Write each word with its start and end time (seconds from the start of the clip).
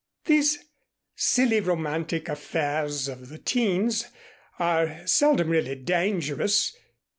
These 0.25 0.65
silly 1.15 1.59
romantic 1.59 2.27
affairs 2.27 3.07
of 3.07 3.29
the 3.29 3.37
teens 3.37 4.05
are 4.57 5.05
seldom 5.05 5.49
really 5.49 5.75
dangerous. 5.75 6.75